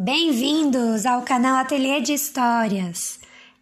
Bem-vindos 0.00 1.04
ao 1.04 1.22
canal 1.22 1.56
Ateliê 1.56 2.00
de 2.00 2.12
Histórias. 2.12 3.18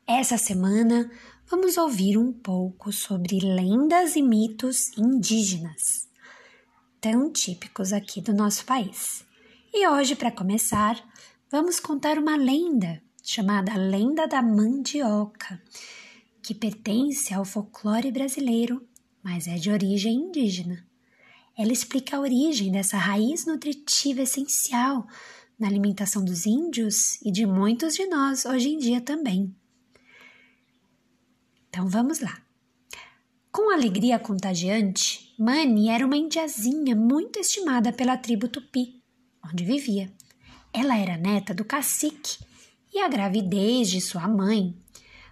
Essa 0.07 0.37
semana 0.37 1.11
vamos 1.51 1.79
ouvir 1.79 2.19
um 2.19 2.31
pouco 2.31 2.93
sobre 2.93 3.39
lendas 3.39 4.17
e 4.17 4.23
mitos 4.23 4.91
indígenas, 4.99 6.07
tão 7.01 7.33
típicos 7.33 7.91
aqui 7.91 8.21
do 8.21 8.35
nosso 8.35 8.67
país. 8.67 9.25
E 9.73 9.89
hoje, 9.89 10.15
para 10.15 10.31
começar, 10.31 11.03
vamos 11.51 11.81
contar 11.81 12.19
uma 12.19 12.37
lenda 12.37 13.03
chamada 13.23 13.75
Lenda 13.75 14.29
da 14.29 14.43
Mandioca, 14.43 15.59
que 16.43 16.55
pertence 16.55 17.33
ao 17.33 17.47
folclore 17.47 18.13
brasileiro, 18.13 18.87
mas 19.23 19.47
é 19.47 19.55
de 19.55 19.71
origem 19.71 20.17
indígena. 20.17 20.87
Ela 21.57 21.73
explica 21.73 22.19
a 22.19 22.21
origem 22.21 22.71
dessa 22.71 22.99
raiz 22.99 23.47
nutritiva 23.47 24.21
essencial 24.21 25.07
na 25.59 25.67
alimentação 25.67 26.25
dos 26.25 26.47
índios 26.47 27.21
e 27.23 27.31
de 27.31 27.47
muitos 27.47 27.95
de 27.95 28.07
nós 28.07 28.45
hoje 28.45 28.69
em 28.69 28.79
dia 28.79 29.01
também. 29.01 29.55
Então 31.69 31.89
vamos 31.89 32.21
lá. 32.21 32.43
Com 33.51 33.73
alegria 33.73 34.19
contagiante, 34.19 35.35
Mani 35.39 35.89
era 35.89 36.05
uma 36.05 36.17
indiazinha 36.17 36.95
muito 36.95 37.39
estimada 37.39 37.93
pela 37.93 38.17
tribo 38.19 38.49
Tupi, 38.49 39.03
onde 39.43 39.65
vivia. 39.65 40.13
Ela 40.73 40.99
era 40.99 41.17
neta 41.17 41.55
do 41.55 41.65
cacique 41.65 42.39
e 42.93 43.01
a 43.01 43.09
gravidez 43.09 43.89
de 43.89 44.01
sua 44.01 44.29
mãe 44.29 44.77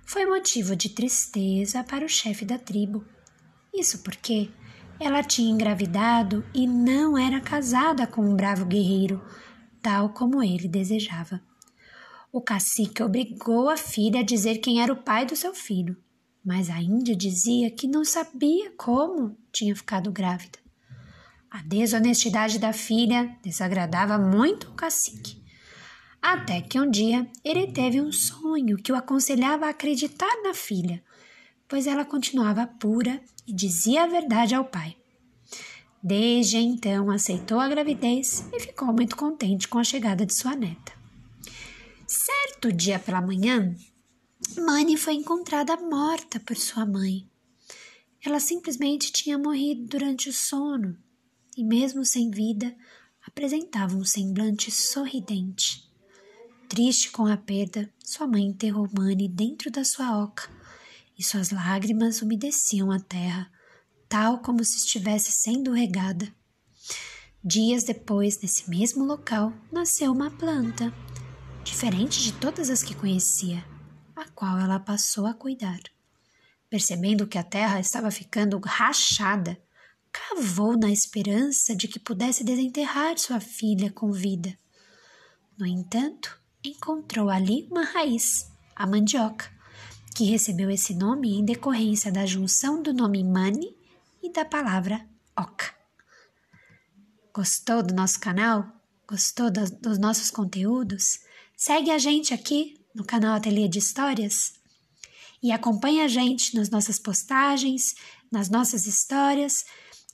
foi 0.06 0.24
motivo 0.26 0.74
de 0.74 0.88
tristeza 0.88 1.84
para 1.84 2.04
o 2.04 2.08
chefe 2.08 2.44
da 2.44 2.58
tribo. 2.58 3.04
Isso 3.74 4.02
porque 4.02 4.50
ela 4.98 5.22
tinha 5.22 5.50
engravidado 5.50 6.44
e 6.54 6.66
não 6.66 7.18
era 7.18 7.40
casada 7.40 8.06
com 8.06 8.22
um 8.22 8.36
bravo 8.36 8.64
guerreiro 8.64 9.22
tal 9.84 10.08
como 10.08 10.42
ele 10.42 10.66
desejava. 10.66 11.42
O 12.32 12.40
cacique 12.40 13.02
obrigou 13.02 13.68
a 13.68 13.76
filha 13.76 14.20
a 14.20 14.24
dizer 14.24 14.56
quem 14.56 14.80
era 14.80 14.90
o 14.90 15.02
pai 15.02 15.26
do 15.26 15.36
seu 15.36 15.54
filho, 15.54 15.94
mas 16.42 16.70
a 16.70 16.80
índia 16.80 17.14
dizia 17.14 17.70
que 17.70 17.86
não 17.86 18.02
sabia 18.02 18.72
como 18.78 19.36
tinha 19.52 19.76
ficado 19.76 20.10
grávida. 20.10 20.58
A 21.50 21.62
desonestidade 21.62 22.58
da 22.58 22.72
filha 22.72 23.36
desagradava 23.42 24.18
muito 24.18 24.70
o 24.70 24.74
cacique. 24.74 25.44
Até 26.20 26.62
que 26.62 26.80
um 26.80 26.90
dia 26.90 27.30
ele 27.44 27.70
teve 27.70 28.00
um 28.00 28.10
sonho 28.10 28.78
que 28.78 28.90
o 28.90 28.96
aconselhava 28.96 29.66
a 29.66 29.70
acreditar 29.70 30.34
na 30.42 30.54
filha, 30.54 31.04
pois 31.68 31.86
ela 31.86 32.06
continuava 32.06 32.66
pura 32.66 33.20
e 33.46 33.54
dizia 33.54 34.04
a 34.04 34.06
verdade 34.06 34.54
ao 34.54 34.64
pai. 34.64 34.96
Desde 36.06 36.58
então 36.58 37.10
aceitou 37.10 37.58
a 37.58 37.66
gravidez 37.66 38.46
e 38.52 38.60
ficou 38.60 38.92
muito 38.92 39.16
contente 39.16 39.66
com 39.66 39.78
a 39.78 39.84
chegada 39.84 40.26
de 40.26 40.34
sua 40.34 40.54
neta. 40.54 40.92
Certo 42.06 42.70
dia 42.70 42.98
pela 42.98 43.22
manhã, 43.22 43.74
Mani 44.58 44.98
foi 44.98 45.14
encontrada 45.14 45.78
morta 45.78 46.38
por 46.38 46.58
sua 46.58 46.84
mãe. 46.84 47.26
Ela 48.22 48.38
simplesmente 48.38 49.10
tinha 49.12 49.38
morrido 49.38 49.86
durante 49.86 50.28
o 50.28 50.32
sono 50.34 50.94
e, 51.56 51.64
mesmo 51.64 52.04
sem 52.04 52.30
vida, 52.30 52.76
apresentava 53.26 53.96
um 53.96 54.04
semblante 54.04 54.70
sorridente. 54.70 55.90
Triste 56.68 57.10
com 57.12 57.24
a 57.24 57.38
perda, 57.38 57.90
sua 58.04 58.26
mãe 58.26 58.44
enterrou 58.44 58.86
Mani 58.92 59.26
dentro 59.26 59.70
da 59.70 59.82
sua 59.82 60.22
oca 60.22 60.50
e 61.18 61.24
suas 61.24 61.50
lágrimas 61.50 62.20
umedeciam 62.20 62.90
a 62.90 63.00
terra 63.00 63.50
tal 64.14 64.38
como 64.38 64.62
se 64.62 64.76
estivesse 64.76 65.32
sendo 65.32 65.72
regada. 65.72 66.32
Dias 67.42 67.82
depois, 67.82 68.40
nesse 68.40 68.70
mesmo 68.70 69.04
local, 69.04 69.52
nasceu 69.72 70.12
uma 70.12 70.30
planta, 70.30 70.94
diferente 71.64 72.22
de 72.22 72.32
todas 72.32 72.70
as 72.70 72.80
que 72.80 72.94
conhecia, 72.94 73.64
a 74.14 74.24
qual 74.28 74.56
ela 74.56 74.78
passou 74.78 75.26
a 75.26 75.34
cuidar. 75.34 75.80
Percebendo 76.70 77.26
que 77.26 77.36
a 77.36 77.42
terra 77.42 77.80
estava 77.80 78.08
ficando 78.08 78.60
rachada, 78.64 79.60
cavou 80.12 80.78
na 80.78 80.92
esperança 80.92 81.74
de 81.74 81.88
que 81.88 81.98
pudesse 81.98 82.44
desenterrar 82.44 83.18
sua 83.18 83.40
filha 83.40 83.90
com 83.90 84.12
vida. 84.12 84.56
No 85.58 85.66
entanto, 85.66 86.40
encontrou 86.62 87.28
ali 87.28 87.66
uma 87.68 87.82
raiz, 87.82 88.48
a 88.76 88.86
mandioca, 88.86 89.50
que 90.14 90.22
recebeu 90.22 90.70
esse 90.70 90.94
nome 90.94 91.34
em 91.34 91.44
decorrência 91.44 92.12
da 92.12 92.24
junção 92.24 92.80
do 92.80 92.94
nome 92.94 93.24
Mani 93.24 93.82
e 94.24 94.32
da 94.32 94.42
palavra 94.42 95.06
oca. 95.38 95.74
Gostou 97.34 97.82
do 97.82 97.94
nosso 97.94 98.18
canal? 98.18 98.66
Gostou 99.06 99.50
das, 99.50 99.70
dos 99.70 99.98
nossos 99.98 100.30
conteúdos? 100.30 101.20
Segue 101.54 101.90
a 101.90 101.98
gente 101.98 102.32
aqui 102.32 102.80
no 102.94 103.04
canal 103.04 103.34
Ateliê 103.34 103.68
de 103.68 103.78
Histórias 103.78 104.54
e 105.42 105.52
acompanhe 105.52 106.00
a 106.00 106.08
gente 106.08 106.56
nas 106.56 106.70
nossas 106.70 106.98
postagens, 106.98 107.94
nas 108.32 108.48
nossas 108.48 108.86
histórias 108.86 109.66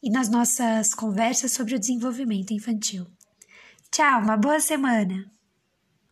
e 0.03 0.11
nas 0.11 0.29
nossas 0.29 0.93
conversas 0.93 1.53
sobre 1.53 1.77
o 1.77 1.79
desenvolvimento 1.79 2.53
infantil. 2.53 3.07
Tchau, 3.93 4.23
uma 4.23 4.37
boa 4.37 4.59
semana! 4.59 5.31